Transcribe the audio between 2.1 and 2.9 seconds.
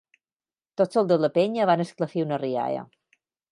una rialla.